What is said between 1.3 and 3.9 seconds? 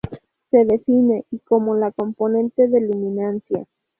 como la componente de luminancia.